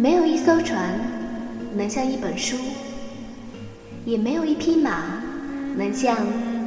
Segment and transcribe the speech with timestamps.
[0.00, 0.96] 没有一艘船
[1.74, 2.56] 能像一本书，
[4.04, 5.20] 也没有一匹马
[5.76, 6.16] 能像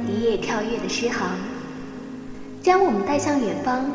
[0.06, 1.38] 一叶跳跃的诗行，
[2.60, 3.86] 将我们带向远方，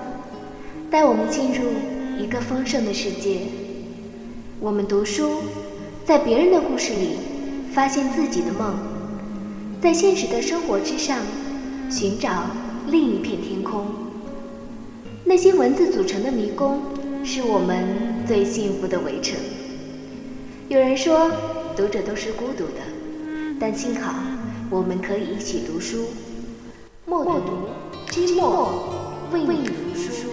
[0.89, 1.69] 带我们进入
[2.19, 3.41] 一个丰盛的世界。
[4.59, 5.43] 我们读书，
[6.03, 7.17] 在别人的故事里
[7.71, 8.73] 发现自己的梦，
[9.79, 11.19] 在现实的生活之上
[11.91, 12.47] 寻找
[12.87, 13.85] 另一片天空。
[15.23, 16.79] 那些文字组成的迷宫，
[17.23, 17.85] 是我们
[18.27, 19.39] 最幸福的围城。
[20.67, 21.31] 有人说，
[21.77, 22.81] 读者都是孤独的，
[23.57, 24.13] 但幸好
[24.69, 26.09] 我们可以一起读书。
[27.05, 27.69] 默读
[28.11, 30.27] 之默为你读书。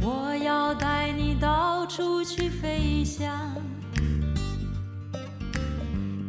[0.00, 3.54] 我要带你到处去飞翔。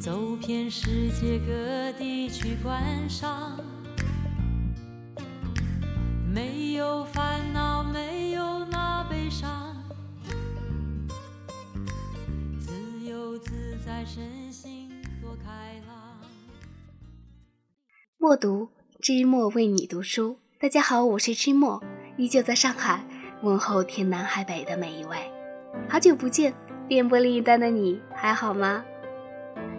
[0.01, 3.57] 走遍世界各地去观赏，
[6.33, 9.77] 没有烦恼，没有那悲伤，
[12.59, 12.73] 自
[13.07, 14.89] 由自在，身心
[15.21, 15.95] 多开朗。
[18.17, 21.79] 默读之墨为你读书，大家好，我是之墨，
[22.17, 23.05] 依旧在上海
[23.43, 25.15] 问候天南海北的每一位，
[25.87, 26.51] 好久不见，
[26.87, 28.83] 电波另一端的你还好吗？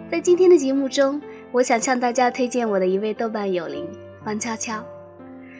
[0.09, 3.85] 在今天的节目中，我想向大家推荐我的一位豆瓣友邻
[4.23, 4.81] 方悄悄。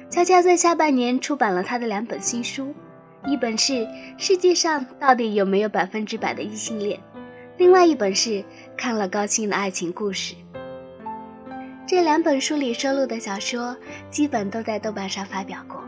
[0.09, 2.73] 悄悄在下半年出版了他的两本新书，
[3.25, 3.73] 一本是
[4.17, 6.97] 《世界上到底有没有百分之百的异性恋》，
[7.58, 8.30] 另外一本是
[8.78, 10.34] 《看了高兴的爱情故事》。
[11.88, 13.75] 这两本书里收录的小说
[14.09, 15.84] 基本都在豆瓣上发表过，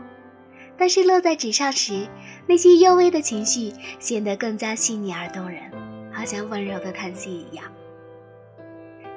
[0.76, 2.06] 但是落在纸上时，
[2.46, 5.62] 那些幽微的情绪显得更加细腻而动人，
[6.12, 7.64] 好像温柔的叹息一样。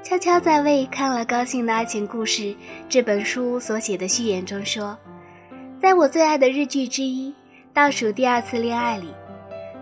[0.03, 2.55] 悄悄在为看了高兴的爱情故事
[2.89, 4.97] 这本书所写的序言中说，
[5.79, 7.29] 在我最爱的日剧之一
[7.71, 9.09] 《倒数第二次恋爱》里，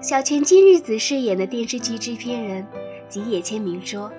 [0.02, 2.68] 小泉今日子饰演的电视剧制片人
[3.08, 4.12] 吉野千明说：“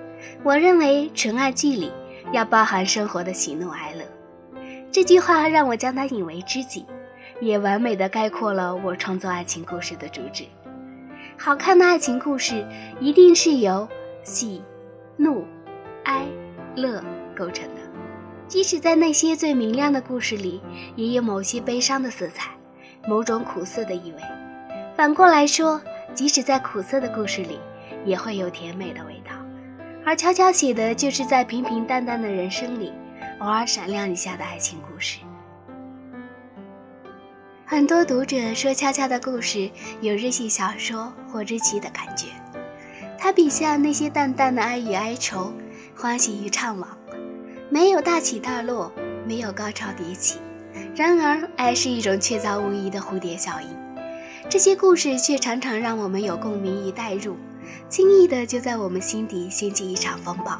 [0.43, 1.91] 我认为纯爱剧里
[2.33, 4.03] 要包含生活的喜怒哀乐。”
[4.91, 6.83] 这句话让我将它引为知己，
[7.39, 10.45] 也完美的概括了我创作爱情故事的主旨。
[11.37, 12.67] 好看的爱情故事
[12.99, 13.87] 一定是由
[14.23, 14.63] 喜、
[15.15, 15.45] 怒。
[16.03, 16.25] 哀
[16.75, 17.03] 乐
[17.35, 17.81] 构成的，
[18.47, 20.61] 即使在那些最明亮的故事里，
[20.95, 22.51] 也有某些悲伤的色彩，
[23.07, 24.17] 某种苦涩的意味。
[24.95, 25.81] 反过来说，
[26.13, 27.59] 即使在苦涩的故事里，
[28.05, 29.31] 也会有甜美的味道。
[30.05, 32.91] 而悄悄写的就是在平平淡淡的人生里，
[33.39, 35.19] 偶尔闪亮一下的爱情故事。
[37.65, 39.69] 很多读者说，悄悄的故事
[40.01, 42.27] 有日系小说或日记的感觉，
[43.17, 45.53] 它笔下那些淡淡的爱与哀愁。
[46.01, 46.87] 欢喜与怅惘，
[47.69, 48.91] 没有大起大落，
[49.23, 50.39] 没有高潮迭起。
[50.95, 53.67] 然而，爱是一种确凿无疑的蝴蝶效应。
[54.49, 57.37] 这些故事却常常让我们有共鸣与代入，
[57.87, 60.59] 轻易的就在我们心底掀起一场风暴。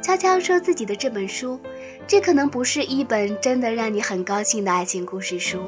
[0.00, 1.58] 悄悄说自己的这本书，
[2.06, 5.64] 这可能不是一本真的让你很高兴的爱情故事书，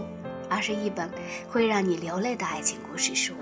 [0.49, 1.11] 而是一本
[1.49, 3.35] 会让你流泪的爱情故事书。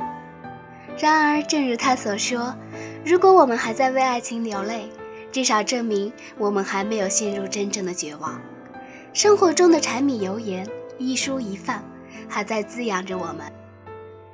[0.98, 2.56] 然而，正如他所说，
[3.04, 4.88] 如果我们还在为爱情流泪，
[5.34, 8.40] 至少证明我们还没有陷入真正的绝望。
[9.12, 10.64] 生活中的柴米油盐、
[10.96, 11.82] 一蔬一饭，
[12.28, 13.38] 还在滋养着我们。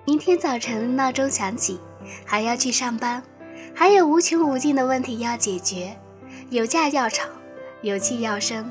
[0.05, 1.81] 明天早晨闹钟响起，
[2.27, 3.23] 还要去上班，
[3.75, 5.97] 还有无穷无尽的问题要解决，
[6.51, 7.27] 有架要吵，
[7.81, 8.71] 有气要生。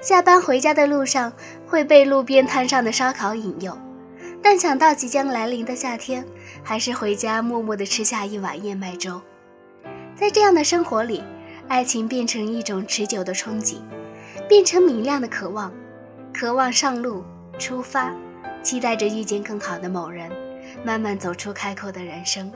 [0.00, 1.30] 下班回家的路上
[1.66, 3.76] 会被路边摊上的烧烤引诱，
[4.42, 6.24] 但想到即将来临的夏天，
[6.62, 9.20] 还是回家默默地吃下一碗燕麦粥。
[10.16, 11.22] 在这样的生活里。
[11.68, 13.76] 爱情变成一种持久的憧憬，
[14.48, 15.70] 变成明亮的渴望，
[16.32, 17.22] 渴望上路
[17.58, 18.10] 出发，
[18.62, 20.30] 期待着遇见更好的某人，
[20.82, 22.50] 慢慢走出开阔的人生。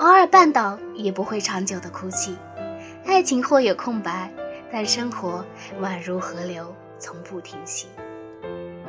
[0.00, 2.36] 偶尔绊倒，也不会长久的哭泣。
[3.06, 4.28] 爱情或有空白，
[4.72, 5.44] 但生活
[5.80, 7.86] 宛如河流，从不停息。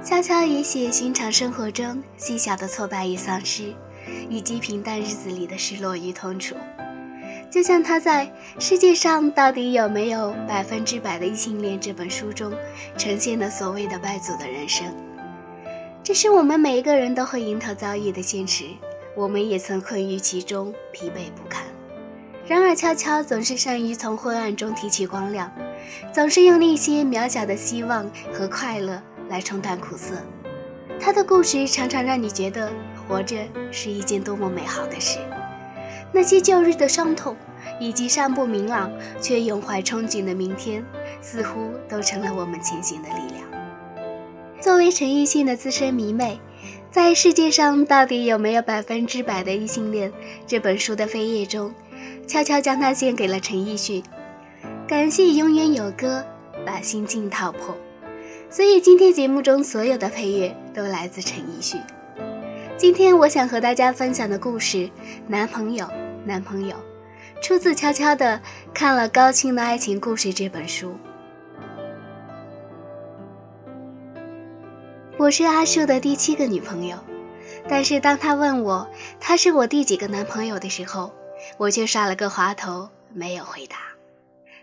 [0.04, 3.74] 悄悄也写寻常生活中细小的挫败与丧失，
[4.30, 6.56] 以及平淡日子里的失落与痛楚。
[7.50, 8.28] 就像他在
[8.60, 12.54] 《世界上到底有没有百分之百的异性恋》这本书中
[12.96, 14.86] 呈现的所谓的败祖的人生，
[16.04, 18.66] 这是我们每一个人都会迎头遭遇的现实。
[19.16, 21.64] 我们也曾困于其中，疲惫不堪。
[22.46, 25.52] 然而，悄悄总是善于从昏暗中提取光亮，
[26.14, 30.16] 总是用那些渺小的希望和快乐来冲淡苦涩。
[31.00, 32.72] 他的故事常常让你觉得
[33.08, 33.38] 活着
[33.72, 35.18] 是一件多么美好的事。
[36.12, 37.36] 那些旧日的伤痛，
[37.80, 38.92] 以及尚不明朗
[39.22, 40.84] 却永怀憧憬的明天，
[41.22, 43.46] 似乎都成了我们前行的力量。
[44.60, 46.40] 作为陈奕迅的资深迷妹，
[46.92, 50.12] 在世界上到底有没有百分之百的异性恋？
[50.48, 51.74] 这本书的扉页中，
[52.28, 54.04] 悄悄将它献给了陈奕迅。
[54.88, 56.26] 感谢永远有歌
[56.66, 57.78] 把心境套破，
[58.50, 61.80] 所以今天节目中所有的配乐都来自陈奕迅。
[62.80, 64.78] 今天我想和大家分享的故事
[65.28, 65.86] 《男朋友》，
[66.26, 66.78] 男朋友，
[67.42, 68.42] 出自悄悄的
[68.74, 70.98] 看了高清的爱情故事这本书。
[75.18, 76.98] 我是阿树的第七个女朋友，
[77.68, 78.90] 但是当他问我
[79.20, 81.14] 他是我第几个男朋友的时候，
[81.58, 83.76] 我却耍了个滑头，没有回答。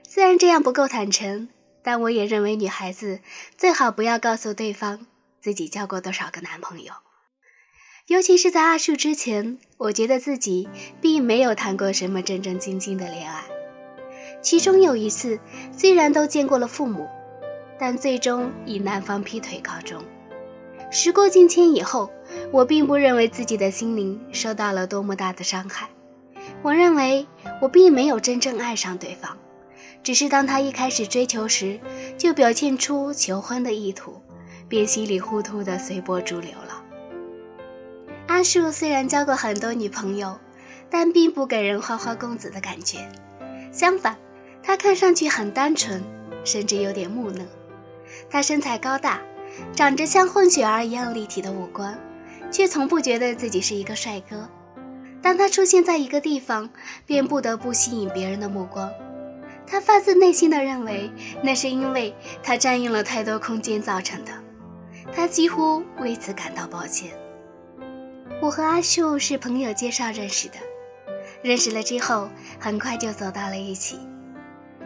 [0.02, 1.50] 虽然这样不够坦诚，
[1.82, 3.20] 但我也认为女孩子
[3.58, 5.06] 最好不要告诉对方
[5.38, 6.94] 自己交过多少个男朋友。
[8.08, 10.68] 尤其是在阿树之前，我觉得自己
[11.00, 13.42] 并没有谈过什么正正经经的恋爱。
[14.40, 15.40] 其中有一次，
[15.76, 17.08] 虽然都见过了父母，
[17.76, 20.00] 但最终以男方劈腿告终。
[20.88, 22.08] 时过境迁以后，
[22.52, 25.88] 我并不认为自己的心灵受到了多么大的伤害。
[26.62, 27.26] 我认为
[27.60, 29.36] 我并没有真正爱上对方，
[30.04, 31.80] 只是当他一开始追求时，
[32.16, 34.22] 就表现出求婚的意图，
[34.68, 36.65] 便稀里糊涂的随波逐流了。
[38.28, 40.38] 阿树虽然交过很多女朋友，
[40.90, 43.08] 但并不给人花花公子的感觉。
[43.72, 44.16] 相反，
[44.62, 46.02] 他看上去很单纯，
[46.44, 47.44] 甚至有点木讷。
[48.30, 49.20] 他身材高大。
[49.74, 51.98] 长着像混血儿一样立体的五官，
[52.50, 54.46] 却从不觉得自己是一个帅哥。
[55.22, 56.68] 当他出现在一个地方，
[57.06, 58.92] 便不得不吸引别人的目光。
[59.66, 61.10] 他发自内心的认为，
[61.42, 64.32] 那是因为他占用了太多空间造成的。
[65.10, 67.10] 他几乎为此感到抱歉。
[68.40, 70.54] 我和阿树是朋友介绍认识的，
[71.42, 72.28] 认识了之后，
[72.60, 73.98] 很快就走到了一起，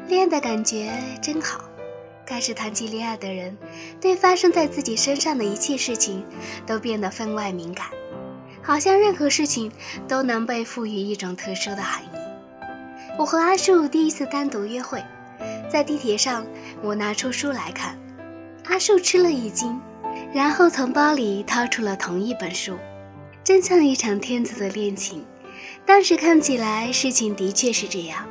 [0.09, 1.65] 恋爱的感觉真好。
[2.25, 3.57] 开始谈起恋爱的人，
[4.01, 6.25] 对发生在自己身上的一切事情
[6.65, 7.89] 都变得分外敏感，
[8.63, 9.71] 好像任何事情
[10.07, 12.09] 都能被赋予一种特殊的含义。
[13.19, 15.03] 我和阿树第一次单独约会，
[15.69, 16.47] 在地铁上，
[16.81, 17.99] 我拿出书来看，
[18.67, 19.81] 阿树吃了一惊，
[20.33, 22.79] 然后从包里掏出了同一本书，
[23.43, 25.25] 真像一场天子的恋情。
[25.87, 28.27] 当时看起来，事情的确是这样。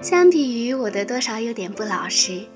[0.00, 2.46] 相比于我的多少有点不老实，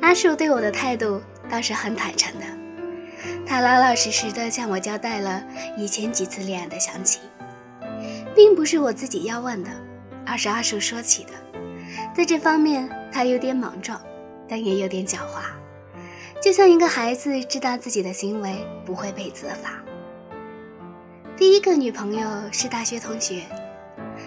[0.00, 2.44] 阿树对我的态度倒是很坦诚的。
[3.46, 5.42] 他老老实实的向我交代了
[5.76, 7.22] 以前几次恋爱的详情，
[8.34, 9.70] 并不是我自己要问的，
[10.26, 11.30] 而是阿树说起的。
[12.14, 14.00] 在这方面，他有点莽撞，
[14.48, 15.42] 但也有点狡猾，
[16.40, 19.82] 就像一个孩子知道自己的行为不会被责罚。
[21.36, 23.42] 第一个女朋友是大学同学，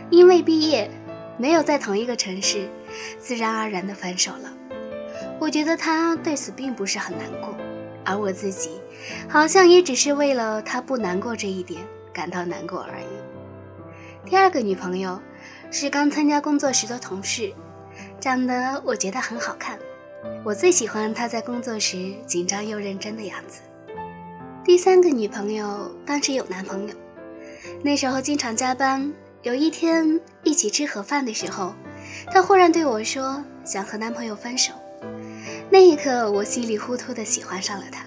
[0.09, 0.89] 因为毕业。
[1.35, 2.69] 没有在同一个城市，
[3.17, 4.53] 自然而然的分手了。
[5.39, 7.55] 我觉得他对此并不是很难过，
[8.05, 8.79] 而我自己
[9.27, 11.81] 好像也只是为了他不难过这一点
[12.13, 14.29] 感到难过而已。
[14.29, 15.19] 第二个女朋友
[15.71, 17.51] 是刚参加工作时的同事，
[18.19, 19.79] 长得我觉得很好看。
[20.43, 23.61] 我最喜欢他在工作时紧张又认真的样子。
[24.63, 26.95] 第三个女朋友当时有男朋友，
[27.81, 29.11] 那时候经常加班。
[29.41, 31.73] 有一天一起吃盒饭的时候，
[32.31, 34.71] 她忽然对我说想和男朋友分手。
[35.69, 38.05] 那一刻，我稀里糊涂的喜欢上了他。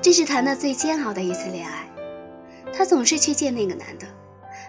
[0.00, 1.86] 这是谈的最煎熬的一次恋爱。
[2.72, 4.06] 他总是去见那个男的，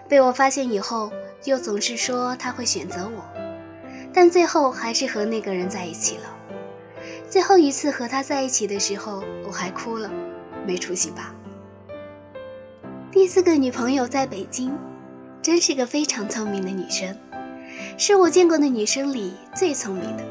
[0.06, 1.10] 被我发现以后，
[1.44, 3.24] 又总是说他会选择我，
[4.12, 6.35] 但最后还是和那个人在一起了。
[7.28, 10.10] 最后一次和他在一起的时候，我还哭了，
[10.66, 11.34] 没出息吧？
[13.10, 14.76] 第四个女朋友在北京。
[15.42, 17.16] 真是个非常聪明的女生，
[17.96, 20.24] 是我见过的女生里最聪明的。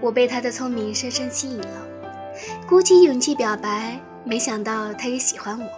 [0.00, 1.86] 我被她的聪明深深吸引了，
[2.68, 5.68] 鼓起勇气表白，没想到她也喜欢我。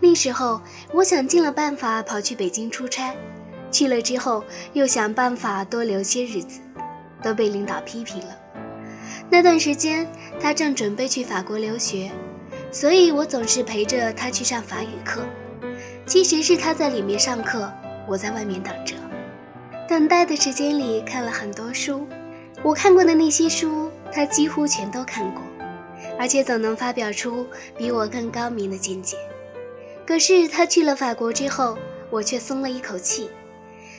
[0.00, 0.60] 那时候，
[0.92, 3.14] 我想尽了办法跑去北京出差，
[3.70, 4.42] 去了之后
[4.72, 6.58] 又想办法多留些日子，
[7.22, 8.36] 都被领导批评了。
[9.28, 10.06] 那段时间，
[10.40, 12.10] 他正准备去法国留学，
[12.70, 15.24] 所以我总是陪着他去上法语课。
[16.06, 17.70] 其实是他在里面上课，
[18.06, 18.94] 我在外面等着。
[19.88, 22.06] 等待的时间里看了很多书，
[22.62, 25.42] 我看过的那些书，他几乎全都看过，
[26.18, 29.16] 而且总能发表出比我更高明的见解。
[30.06, 31.76] 可是他去了法国之后，
[32.10, 33.28] 我却松了一口气。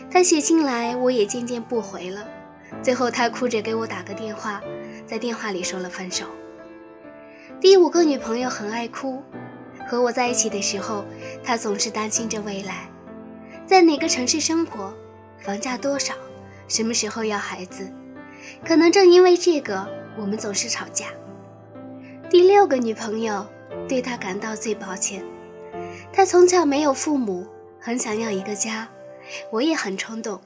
[0.09, 2.25] 他写信来，我也渐渐不回了。
[2.81, 4.61] 最后他哭着给我打个电话，
[5.07, 6.25] 在电话里说了分手。
[7.61, 9.23] 第五个女朋友很爱哭。
[9.87, 11.05] 和我在一起的时候，
[11.41, 12.89] 她总是担心着未来，
[13.65, 14.93] 在哪个城市生活，
[15.39, 16.13] 房价多少，
[16.67, 17.89] 什么时候要孩子。
[18.65, 19.87] 可能正因为这个，
[20.17, 21.05] 我们总是吵架。
[22.29, 23.47] 第六个女朋友
[23.87, 25.23] 对他感到最抱歉。
[26.11, 27.47] 他从小没有父母，
[27.79, 28.89] 很想要一个家。
[29.51, 30.41] 我也很冲动，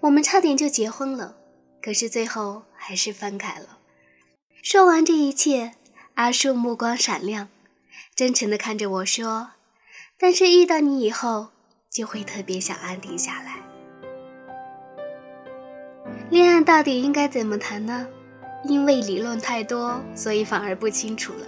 [0.00, 1.36] 我们差点就结婚了，
[1.84, 3.76] 可是最后还是分开了。
[4.62, 5.72] 说完这一切，
[6.14, 7.48] 阿树目光闪亮，
[8.16, 9.50] 真诚地看着我说
[10.18, 11.48] ：“但是遇到你以后，
[11.90, 13.56] 就会特别想安定下来。”
[16.30, 18.08] 恋爱到底应该怎么谈呢？
[18.64, 21.46] 因为理论太多，所以反而不清楚了。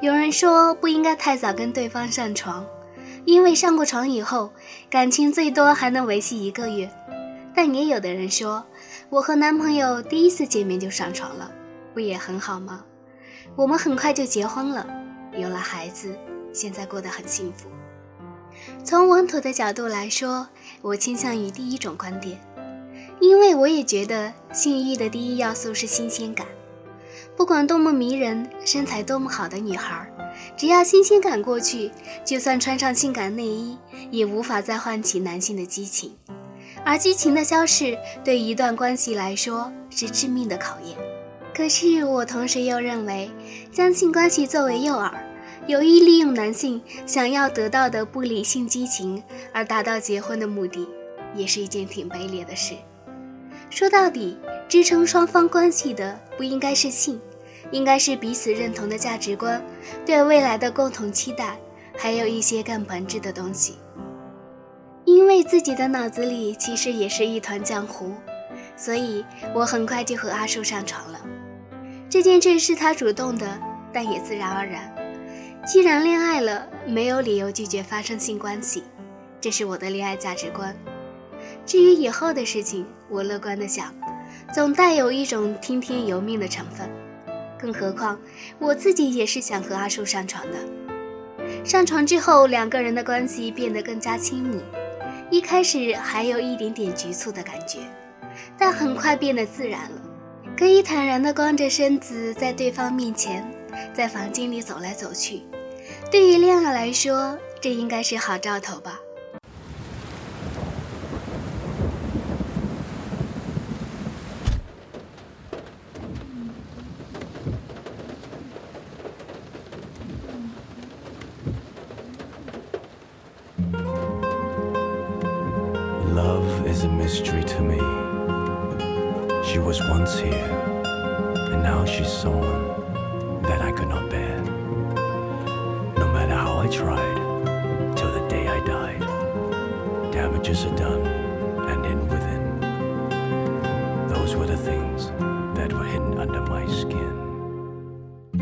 [0.00, 2.66] 有人说不应该太早跟对方上床，
[3.26, 4.50] 因为上过床以后，
[4.88, 6.90] 感情最多还能维系一个月。
[7.54, 8.66] 但也有的人说，
[9.12, 11.52] 我和男朋友第一次见面就上床了，
[11.92, 12.82] 不也很好吗？
[13.54, 14.86] 我们很快就结婚了，
[15.36, 16.16] 有了孩子，
[16.50, 17.68] 现在过得很幸福。
[18.82, 20.48] 从稳妥的角度来说，
[20.80, 22.40] 我倾向于第一种观点。
[23.20, 26.46] 因为我也觉得性欲的第一要素是新鲜感，
[27.36, 30.10] 不管多么迷人、身材多么好的女孩，
[30.56, 31.90] 只要新鲜感过去，
[32.24, 33.76] 就算穿上性感内衣，
[34.10, 36.16] 也无法再唤起男性的激情。
[36.84, 40.96] 而激情的消逝，对一段关系来说是致命的考验。
[41.54, 43.30] 可是我同时又认为，
[43.70, 45.12] 将性关系作为诱饵，
[45.66, 49.22] 有意利用男性想要得到的不理性激情，
[49.52, 50.88] 而达到结婚的目的，
[51.34, 52.74] 也是一件挺卑劣的事。
[53.70, 57.20] 说到底，支撑双方关系的不应该是性，
[57.70, 59.62] 应该是彼此认同的价值观，
[60.04, 61.58] 对未来的共同期待，
[61.96, 63.76] 还有一些更本质的东西。
[65.04, 68.12] 因为自己的脑子里其实也是一团浆糊，
[68.76, 71.20] 所以我很快就和阿树上床了。
[72.08, 73.58] 这件事是他主动的，
[73.92, 74.94] 但也自然而然。
[75.66, 78.84] 既然恋爱了，没有理由拒绝发生性关系，
[79.40, 80.76] 这是我的恋爱价值观。
[81.64, 83.94] 至于以后的事情，我乐观的想，
[84.54, 86.90] 总带有一种听天由命的成分。
[87.58, 88.18] 更何况
[88.58, 90.58] 我自己也是想和阿树上床的。
[91.64, 94.60] 上床之后，两个人的关系变得更加亲密。
[95.32, 97.78] 一开始还有一点点局促的感觉，
[98.58, 100.02] 但很快变得自然了，
[100.54, 103.42] 可以坦然的光着身子在对方面前，
[103.94, 105.44] 在房间里走来走去。
[106.10, 109.00] 对于恋爱来说，这应该是好兆头吧。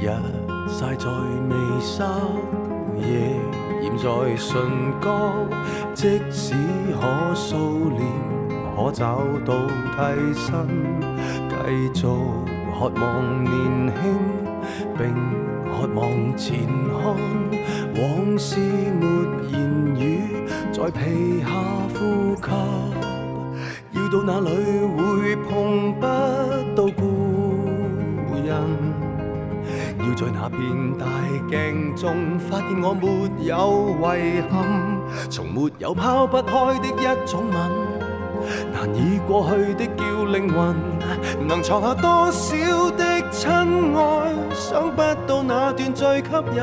[0.01, 0.09] 日
[0.67, 1.11] 晒在
[1.47, 2.07] 眉梢，
[2.97, 3.37] 夜
[3.83, 4.49] 染在唇
[4.99, 5.47] 角，
[5.93, 6.55] 即使
[6.99, 8.01] 可素脸，
[8.75, 10.67] 可找到替身，
[11.51, 11.55] 继
[11.93, 14.01] 续渴望年轻，
[14.97, 15.13] 并
[15.67, 17.15] 渴望前看，
[18.01, 19.05] 往事没
[19.51, 19.61] 言
[19.99, 20.01] 语，
[20.73, 21.49] 在皮下
[21.93, 22.51] 呼吸，
[23.93, 24.49] 要到哪里
[24.97, 26.01] 会碰不
[26.75, 27.03] 到故
[28.43, 28.90] 人？
[30.11, 30.59] 要在那片
[30.99, 31.07] 大
[31.49, 33.07] 镜中发现我没
[33.45, 34.67] 有遗憾，
[35.31, 37.57] 从没有抛不开的一种吻，
[38.73, 40.75] 难以过去的叫灵魂，
[41.47, 43.49] 能藏下多少的亲
[43.95, 46.25] 爱，想不到那段最吸
[46.57, 46.61] 引。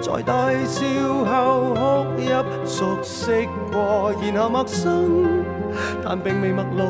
[0.00, 0.84] 在大笑
[1.24, 2.30] 后哭泣，
[2.64, 5.44] 熟悉过，然后陌生，
[6.04, 6.84] 但并未陌路，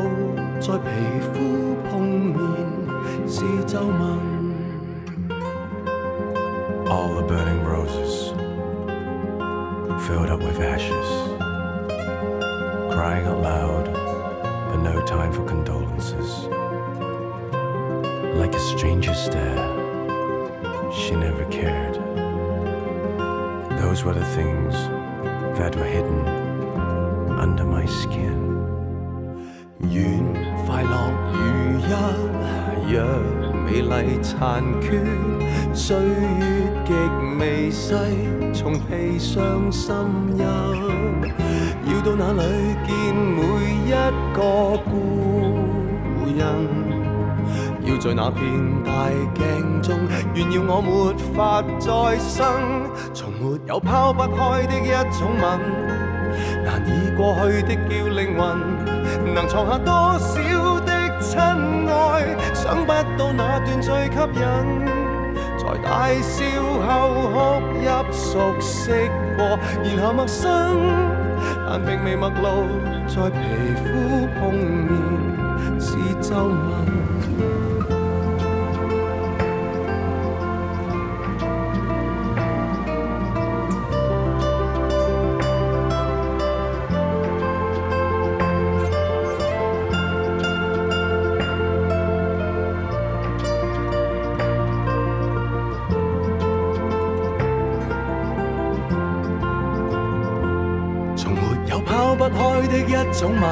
[0.61, 2.37] 在皮肤碰面
[3.27, 4.38] 是皱纹。
[6.88, 8.32] all the burning roses
[10.08, 11.08] filled up with ashes,
[12.94, 13.86] crying out loud,
[14.70, 16.48] but no time for condolences.
[18.38, 19.64] Like a stranger stare,
[20.92, 21.96] she never cared.
[23.80, 24.74] Those were the things
[25.58, 26.28] that were hidden
[27.40, 28.44] under my skin.
[29.90, 30.24] 愿
[30.66, 34.99] 快乐如一样 美丽残缺，
[35.75, 36.93] 岁月极
[37.39, 37.93] 微细，
[38.55, 40.07] 从皮上滲
[40.39, 40.89] 入。
[41.85, 42.43] 要到哪里
[42.87, 43.43] 见每
[43.85, 43.91] 一
[44.33, 44.41] 个
[44.89, 44.91] 故
[46.35, 46.41] 人？
[47.83, 48.43] 要在那片
[48.85, 49.99] 大镜中
[50.35, 52.47] 炫耀我没法再生，
[53.13, 55.45] 从没有抛不开的一种吻，
[56.65, 58.57] 难以过去的叫灵魂。
[59.35, 60.68] 能藏下多少
[61.21, 64.41] 亲爱，想不到那段最吸引，
[65.59, 66.45] 在大笑
[66.87, 66.89] 后
[67.33, 67.37] 哭
[67.81, 68.93] 泣熟悉
[69.37, 70.47] 过，然后陌生，
[71.69, 72.69] 但并未陌路，
[73.07, 73.39] 在皮
[73.85, 74.91] 肤碰面
[75.81, 77.08] 是皱纹。
[102.89, 103.45] 一种吻，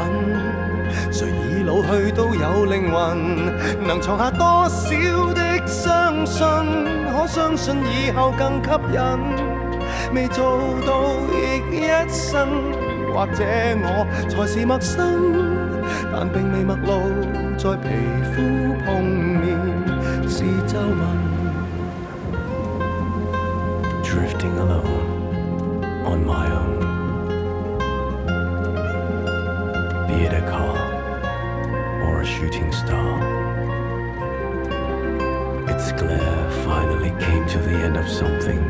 [1.12, 6.46] 誰已老去都有靈魂，能藏下多少的相信，
[7.12, 8.98] 可相信以後更吸引。
[10.14, 12.48] 未做到亦一生，
[13.12, 13.44] 或者
[13.82, 14.96] 我才是陌生，
[16.12, 17.02] 但並未陌路，
[17.58, 17.88] 在皮
[18.32, 19.44] 膚碰面
[20.28, 21.36] 是皱纹。
[24.02, 25.04] Drifting alone
[26.06, 26.95] on my own.
[30.16, 30.78] Be it a car
[32.04, 33.18] or a shooting star.
[35.68, 38.60] Its glare finally came to the end of something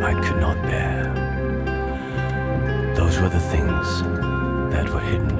[0.00, 1.12] I could not bear.
[2.94, 4.02] Those were the things
[4.72, 5.36] that were hidden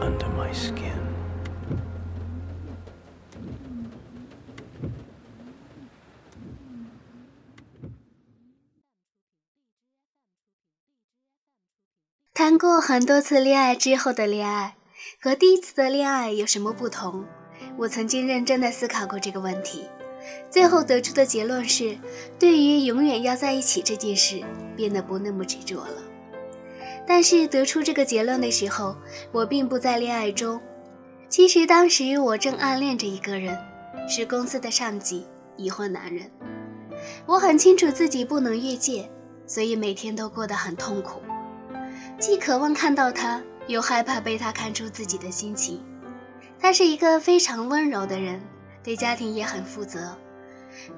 [0.00, 0.89] under my skin.
[12.80, 14.76] 很多次恋爱之后的恋爱，
[15.20, 17.24] 和第一次的恋爱有什么不同？
[17.76, 19.84] 我曾经认真的思考过这个问题，
[20.50, 21.98] 最后得出的结论是，
[22.38, 24.42] 对于永远要在一起这件事，
[24.76, 26.02] 变得不那么执着了。
[27.06, 28.96] 但是得出这个结论的时候，
[29.32, 30.60] 我并不在恋爱中。
[31.28, 33.58] 其实当时我正暗恋着一个人，
[34.08, 36.30] 是公司的上级，已婚男人。
[37.26, 39.10] 我很清楚自己不能越界，
[39.46, 41.20] 所以每天都过得很痛苦。
[42.20, 45.82] 既渴望看到他，又害怕被他看出自己的心情。
[46.58, 48.42] 他是一个非常温柔的人，
[48.84, 50.14] 对家庭也很负责。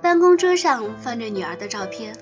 [0.01, 2.13] 办公桌上放着女儿的照片。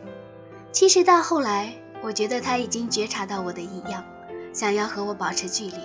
[0.70, 4.04] 其实到后来，我觉得他已经觉察到我的异样，
[4.52, 5.78] 想要和我保持距离，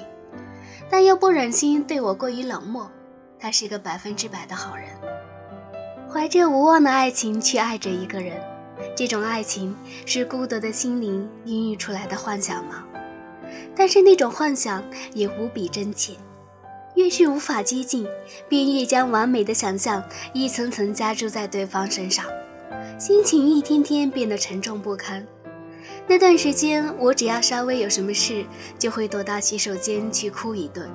[0.89, 2.91] 但又不忍心对我过于冷漠。
[3.39, 4.89] 他是个百分之百的好人，
[6.11, 8.41] 怀着无望的爱情去爱着一个人，
[8.93, 9.73] 这种爱情
[10.05, 12.83] 是孤独的心灵孕育出来的幻想吗？
[13.75, 16.13] 但是那种幻想也无比真切，
[16.95, 18.07] 越是无法接近，
[18.47, 22.25] 便越将完美的想象一层层加注在对方身上，
[22.99, 25.25] 心情一天天变得沉重不堪。
[26.07, 28.45] 那段时间，我只要稍微有什么事，
[28.77, 30.89] 就会躲到洗手间去哭一顿。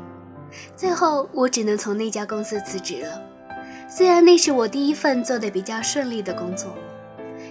[0.76, 3.20] 最后，我只能从那家公司辞职了。
[3.88, 6.76] 虽然那是我第一份做得比较顺利的工作，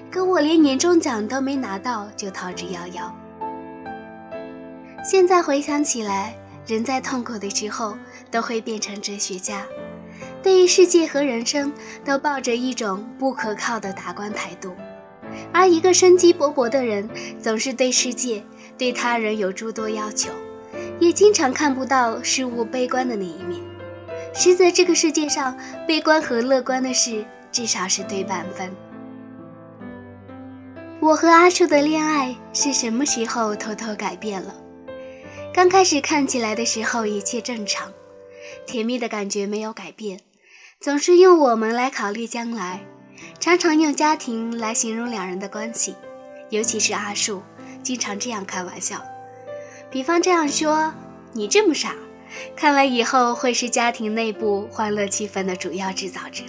[0.10, 3.12] 可我连年终奖都没拿到就逃之夭夭。
[5.04, 6.36] 现在回想起来，
[6.68, 7.98] 人在痛苦的时候
[8.30, 9.66] 都会变成哲学家，
[10.44, 11.72] 对于世界和人生
[12.04, 14.76] 都抱着一种不可靠的达观态度。
[15.54, 17.10] 而一个生机勃勃的人，
[17.42, 18.44] 总是对世界、
[18.78, 20.32] 对他人有诸多要求，
[21.00, 23.62] 也经常看不到事物悲观的那一面。
[24.34, 25.58] 实则这个世界上，
[25.88, 28.70] 悲观和乐观的事至少是对半分。
[31.00, 34.54] 我和阿树的恋爱是什么时候偷偷改变了？
[35.60, 37.92] 刚开始看起来的时候一切正常，
[38.66, 40.22] 甜蜜的感觉没有改变，
[40.80, 42.80] 总是用我们来考虑将来，
[43.42, 45.96] 常常用家庭来形容两人的关系，
[46.50, 47.44] 尤其是阿树，
[47.84, 49.04] 经常这样开玩笑，
[49.92, 50.94] 比方这样说
[51.36, 51.94] ：“你这么傻，
[52.56, 56.46] 看来以后会是家庭内部欢乐气氛的主要制造者。”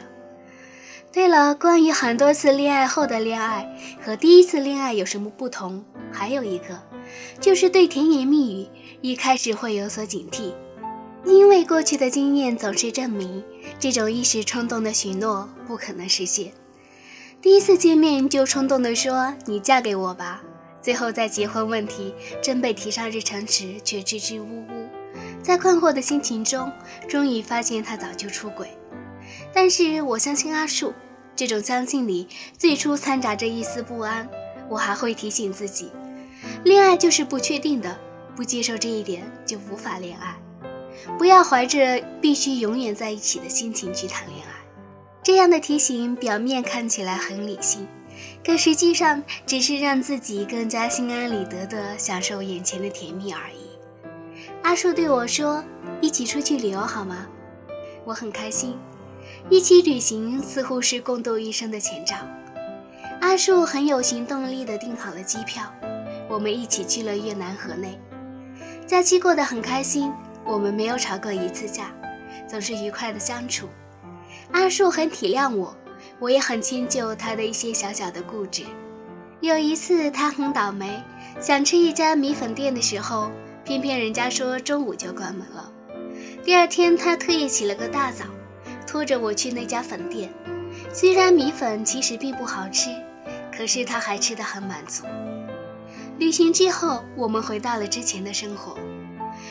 [1.13, 3.69] 对了，关于很多次恋爱后的恋爱
[4.01, 6.81] 和第一次恋爱有什么不同，还有一个，
[7.41, 8.69] 就是对甜言蜜语
[9.01, 10.53] 一开始会有所警惕，
[11.25, 13.43] 因为过去的经验总是证明，
[13.79, 16.53] 这种一时冲动的许诺不可能实现。
[17.43, 20.43] 第一次见面就冲动地说“你嫁给我吧”，
[20.83, 24.89] 最后在结婚问题真被提上日程时，却支支吾吾，
[25.43, 26.71] 在困惑的心情中，
[27.09, 28.69] 终于发现他早就出轨。
[29.55, 30.93] 但是我相信阿树，
[31.35, 34.29] 这种相信里最初掺杂着一丝不安。
[34.69, 35.91] 我还会提醒自己，
[36.65, 37.99] 恋爱就是不确定的，
[38.37, 40.37] 不接受这一点就无法恋爱。
[41.19, 44.53] 不要怀着必须永远在一起的心情去谈恋爱。
[45.23, 47.87] 这样的提醒表面看起来很理性，
[48.45, 53.71] 可实际上只是让自己更加心安理得地享受眼前的甜蜜而已。
[54.63, 55.63] 阿树对我说
[56.01, 57.27] ：“一起出去旅游好吗？”
[58.05, 58.77] 我很开心。
[59.49, 62.17] 一起旅行似乎是共度一生的前兆。
[63.21, 65.63] 阿树很有行动力地订好了机票，
[66.31, 67.99] 我们一起去了越南河内。
[68.87, 70.13] 假期过得很开心，
[70.45, 71.93] 我们没有吵过一次架，
[72.47, 73.69] 总是愉快的相处。
[74.53, 75.77] 阿树很体谅我，
[76.21, 78.63] 我也很迁就他的一些小小的固执。
[79.41, 81.03] 有一次他很倒霉，
[81.41, 83.31] 想吃一家米粉店的时候，
[83.65, 85.73] 偏偏人家说中午就关门了。
[86.45, 88.25] 第二天他特意起了个大早，
[88.87, 90.33] 拖着我去那家粉店。
[90.93, 92.91] 虽然米粉其实并不好吃，
[93.57, 95.05] 可是他还吃得很满足。
[96.21, 98.77] 旅行之后，我们回到了之前的生活。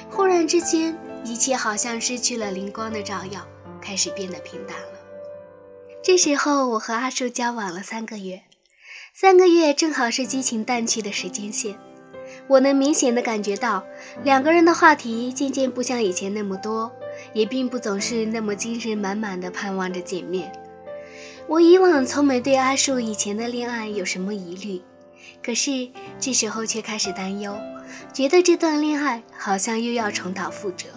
[0.08, 3.41] 忽然之间，一切好像失去了灵光的照耀，
[3.82, 4.99] 开始变得平淡了。
[6.03, 8.43] 这时候，我和阿树交往了三个月，
[9.15, 11.75] 三个月正好是激情淡去的时间线。
[12.47, 13.84] 我能明显的感觉到，
[14.23, 16.91] 两个人的话题渐渐不像以前那么多，
[17.34, 20.51] 也并不总是那么精神满满的盼望着见面。
[21.47, 24.79] 我以往从没对阿树以前的恋爱有什么疑虑。
[25.43, 27.58] 可是这时候却开始担忧，
[28.13, 30.88] 觉得这段恋爱好像又要重蹈覆辙。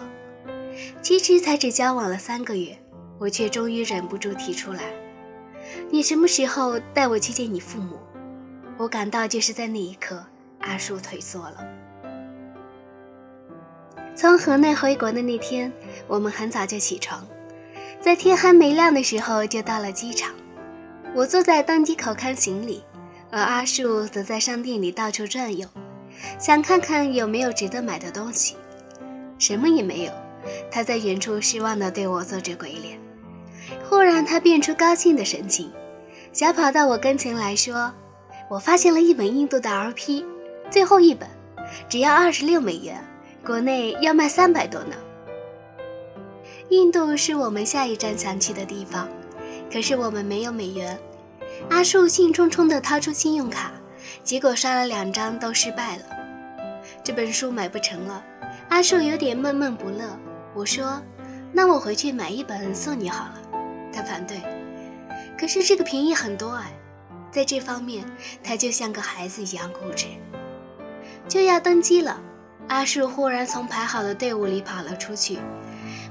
[1.01, 2.77] 其实才只交往了三个月，
[3.19, 4.81] 我却终于忍不住提出来
[5.89, 7.99] ：“你什么时候带我去见你父母？”
[8.77, 10.25] 我感到就是在那一刻，
[10.59, 11.57] 阿树退缩了。
[14.15, 15.71] 从河内回国的那天，
[16.07, 17.25] 我们很早就起床，
[18.01, 20.33] 在天还没亮的时候就到了机场。
[21.15, 22.83] 我坐在登机口看行李。
[23.35, 25.67] 而阿树则在商店里到处转悠，
[26.37, 28.55] 想看看有没有值得买的东西。
[29.39, 30.11] 什么也没有，
[30.69, 32.99] 他在远处失望地对我做着鬼脸。
[33.89, 35.71] 忽然，他变出高兴的神情，
[36.31, 37.91] 小跑到我跟前来说
[38.51, 40.23] ：“我发现了一本印度的 LP，
[40.69, 41.27] 最后一本，
[41.89, 43.03] 只要二十六美元，
[43.43, 44.95] 国内要卖三百多呢。”
[46.69, 49.09] 印度是我们下一站想去的地方，
[49.71, 50.99] 可是我们没有美元。
[51.69, 53.71] 阿树兴冲冲地掏出信用卡，
[54.23, 56.03] 结果刷了两张都失败了。
[57.03, 58.23] 这本书买不成了，
[58.69, 60.17] 阿树有点闷闷不乐。
[60.53, 61.01] 我说
[61.51, 63.41] ：“那我回去买一本送你好了。”
[63.93, 64.41] 他反对。
[65.37, 66.71] 可是这个便宜很多哎，
[67.31, 68.05] 在这方面
[68.43, 70.05] 他就像个孩子一样固执。
[71.27, 72.21] 就要登机了，
[72.67, 75.39] 阿树忽然从排好的队伍里跑了出去。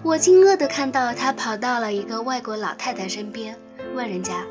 [0.02, 3.56] 我惊愕地看到他跑到了一个外国老太太身边，
[3.94, 4.44] 问人家。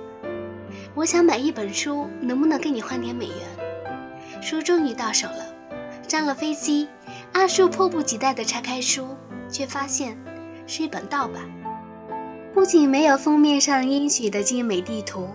[0.93, 4.41] 我想买一本书，能不能给你换点美元？
[4.41, 5.45] 书终于到手了，
[6.07, 6.87] 上了飞机，
[7.31, 9.15] 阿树迫不及待地拆开书，
[9.49, 10.17] 却发现
[10.67, 11.49] 是一本盗版，
[12.53, 15.29] 不仅没有封面上应许的精美地图，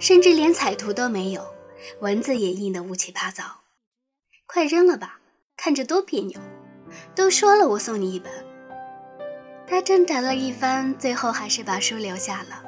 [0.00, 1.42] 甚至连彩图都没有，
[2.00, 3.44] 文字也印得乌七八糟。
[4.46, 5.20] 快扔了吧，
[5.56, 6.40] 看着多别扭！
[7.14, 8.32] 都说了我送你一本。
[9.68, 12.65] 他挣扎了一番，最后还是把书留下了。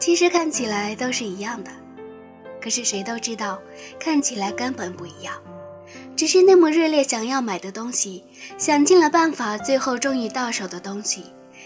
[0.00, 1.70] 其实看起来都是一样的，
[2.58, 3.60] 可是谁都知道，
[4.00, 5.34] 看起来根本不一样。
[6.16, 8.24] 只是那么热烈想要买的东西，
[8.56, 11.24] 想尽了办法，最后终于到手的东西，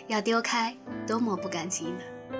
[0.09, 2.37] 要丢开，多么不甘心呢！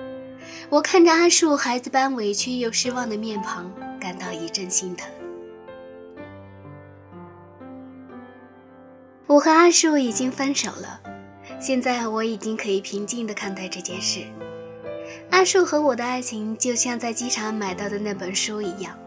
[0.69, 5.09] 我看着阿树孩子般委屈又失望的面庞，感到一阵心疼。
[9.27, 10.99] 我和阿树已经分手了，
[11.59, 14.25] 现在我已经可以平静地看待这件事。
[15.29, 18.97] 阿树和我的爱情就像在机场买到的那本书一样，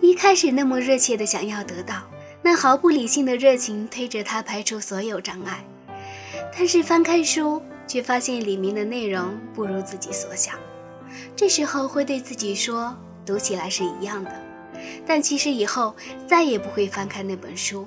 [0.00, 2.02] 一开始那么热切的想要得到，
[2.42, 5.64] 那毫不理性的热情推着他排除所有障碍。
[6.56, 10.54] 但是翻开书，却发现里面的内容不如自己所想。
[11.36, 14.32] 这时候会对自己说，读起来是一样的，
[15.06, 15.94] 但其实以后
[16.26, 17.86] 再也不会翻开那本书。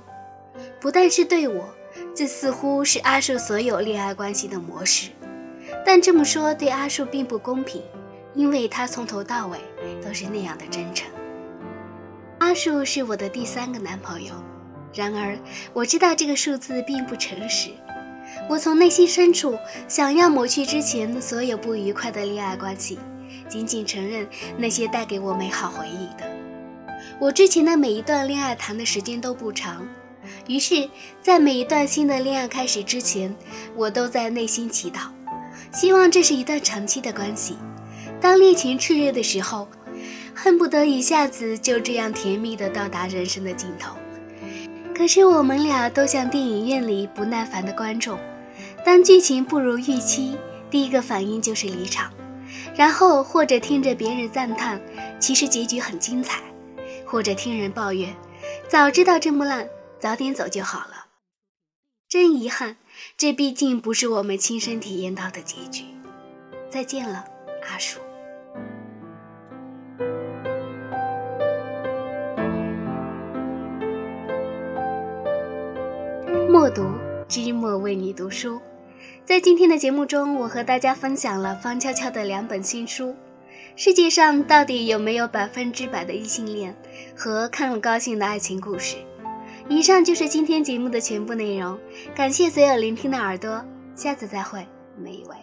[0.80, 1.70] 不但是对我，
[2.16, 5.10] 这似乎是阿树所有恋爱关系的模式。
[5.90, 7.82] 但这么说对阿树并不公平，
[8.34, 9.58] 因为他从头到尾
[10.06, 11.10] 都是那样的真诚。
[12.40, 14.34] 阿树是我的第三个男朋友，
[14.94, 15.40] 然而
[15.72, 17.70] 我知道这个数字并不诚实。
[18.50, 23.00] 我从内心深处想要抹去之前所有不愉快的恋爱关系，
[23.48, 26.30] 仅仅承认那些带给我美好回忆的。
[27.18, 29.88] 我之前的每一段恋爱谈的时间都不长，
[30.50, 30.90] 于是，
[31.22, 33.34] 在每一段新的恋爱开始之前，
[33.74, 35.17] 我都在内心祈祷。
[35.72, 37.58] 希望这是一段长期的关系。
[38.20, 39.68] 当恋情炽热的时候，
[40.34, 43.96] 恨不得一下子就这样甜蜜地到达人生的尽头。
[44.96, 48.18] 可是我们俩都像电影院里不耐烦的观众，
[48.84, 50.36] 当剧情不如预期，
[50.72, 52.12] 第一个反应就是离场，
[52.76, 54.82] 然后或者听着别人赞叹，
[55.20, 56.42] 其实结局很精彩，
[57.06, 58.16] 或者听人抱怨，
[58.68, 61.06] 早知道这么烂，早点走就好了。
[62.10, 62.78] 真遗憾。
[63.18, 65.84] 这毕竟不是我们亲身体验到的结局。
[66.70, 67.24] 再见了，
[67.70, 68.00] 阿树。
[76.50, 76.84] 默读，
[77.28, 78.60] 知墨为你读书。
[79.24, 83.16] 在今天的节目中，我和大家分享了方悄悄的两本新书。
[83.76, 86.76] 世界上到底有没有百分之百的异性恋
[87.16, 88.96] 和看了高兴的爱情故事？
[89.70, 91.78] 以上就是今天节目的全部内容，
[92.16, 93.64] 感谢所有聆听的耳朵，
[93.96, 94.66] 下次再会，
[94.98, 95.36] 每一位。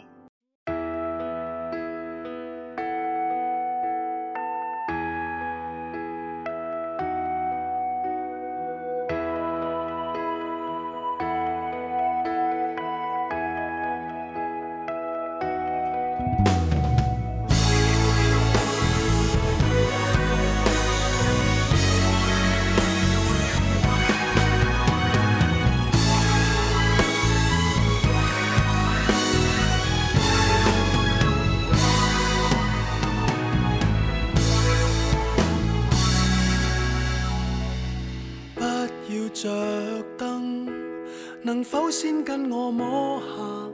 [41.64, 43.26] 否先跟我摸下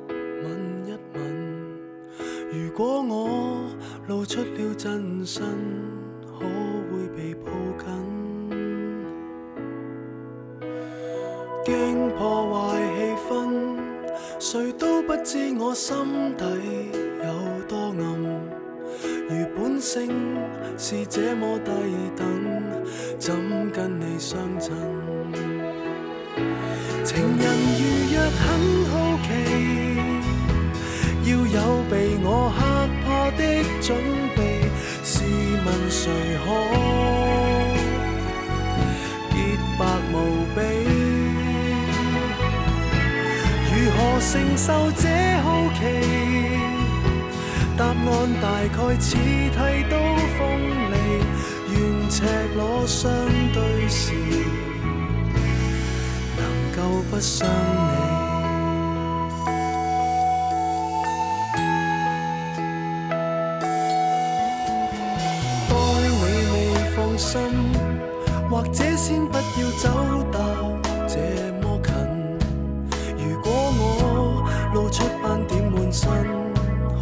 [0.08, 1.20] 吻一吻？
[2.52, 3.64] 如果我
[4.06, 5.44] 露出了真身，
[6.24, 7.88] 可会被抱紧？
[11.64, 13.30] 惊破坏气氛，
[14.38, 15.96] 谁都不知我心
[16.36, 16.44] 底
[17.24, 17.28] 有
[17.68, 18.00] 多暗。
[19.28, 20.10] 如本性
[20.78, 21.70] 是这么低
[22.16, 22.24] 等，
[23.18, 23.34] 怎
[23.72, 24.76] 跟你相衬？
[27.04, 27.44] 情人
[27.78, 27.80] 如
[28.12, 28.40] 若很
[28.90, 28.92] 好
[29.24, 29.28] 奇，
[31.24, 31.56] 要有
[31.90, 32.60] 被我吓
[33.02, 33.04] 破
[33.36, 33.40] 的
[33.80, 33.88] 准
[34.36, 34.38] 备。
[35.02, 35.12] 试
[35.64, 36.02] 问谁
[36.44, 36.46] 可
[39.30, 39.34] 洁
[39.78, 39.80] 白
[40.12, 40.14] 无
[40.54, 40.58] 比？
[43.72, 45.04] 如何承受这
[45.42, 45.80] 好奇？
[47.76, 47.96] 答案
[48.42, 48.44] 大
[48.76, 49.56] 概似剃
[49.88, 49.94] 刀
[50.36, 50.38] 锋
[50.90, 50.94] 利，
[51.72, 51.74] 愿
[52.10, 52.16] 赤
[52.54, 53.10] 裸相
[53.54, 53.58] 对
[53.88, 54.12] 时。
[56.80, 57.92] 够不伤你，
[65.68, 66.08] 待你
[66.52, 66.56] 未
[66.96, 67.38] 放心，
[68.48, 69.90] 或者先不要走
[70.32, 70.38] 到
[71.06, 71.18] 这
[71.60, 71.92] 么近。
[73.18, 76.08] 如果我露出斑点满身，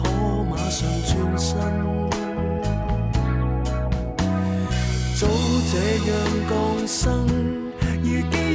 [0.02, 0.10] 可
[0.50, 1.56] 马上转身。
[5.14, 5.26] 早
[5.70, 5.74] 这
[6.10, 6.10] 样
[6.48, 6.52] 降
[6.88, 7.37] 生。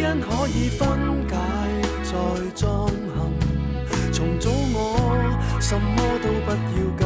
[0.03, 0.81] 因可以分
[1.29, 1.33] 解
[2.03, 2.11] 再
[2.53, 2.91] 装嵌，
[4.11, 4.77] 重组我
[5.61, 7.01] 什么都不要紧，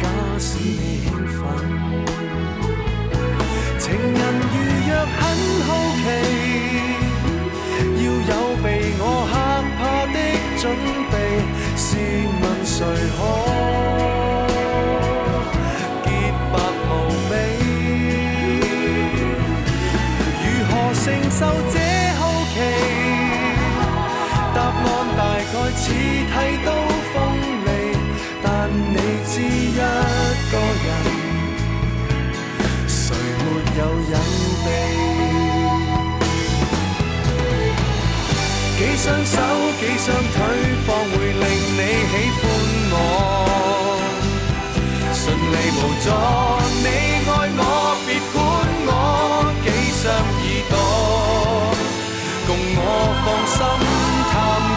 [0.00, 0.04] 假
[0.38, 1.38] 使你兴奋。
[3.78, 4.54] 情人如
[4.88, 5.20] 若很
[5.66, 5.68] 好
[6.00, 6.02] 奇，
[7.96, 8.32] 要有
[8.62, 8.66] 被
[8.98, 9.32] 我吓
[9.76, 10.16] 怕的
[10.56, 10.62] 准
[11.12, 11.14] 备，
[11.76, 11.84] 试
[12.40, 12.78] 问谁
[13.18, 13.20] 可
[21.40, 21.74] 受这
[22.20, 22.20] 好
[22.52, 22.54] 奇，
[24.54, 24.84] 答案
[25.16, 26.32] 大概似剃
[26.66, 26.68] 刀
[27.14, 27.16] 锋
[27.64, 27.66] 利，
[28.42, 29.80] 但你知一
[30.52, 30.86] 个人，
[32.86, 33.00] 谁
[33.38, 33.44] 没
[33.78, 34.14] 有隐
[34.64, 34.68] 秘？
[38.76, 39.34] 几双手，
[39.80, 40.38] 几双腿，
[40.86, 42.42] 方会令你喜欢
[42.92, 42.94] 我。
[45.14, 46.06] 顺利无阻，
[46.82, 46.86] 你
[47.30, 47.60] 爱我，
[48.06, 48.36] 别管
[48.84, 48.88] 我
[49.64, 49.66] 几
[50.02, 50.44] 双耳，
[52.82, 52.86] 我
[53.24, 53.58] 放心
[54.30, 54.69] 谈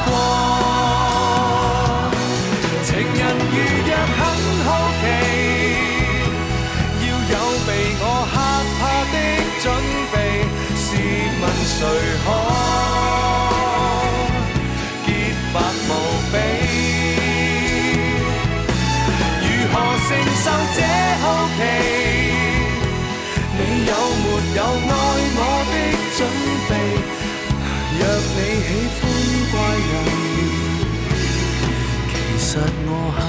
[32.93, 33.22] 我很。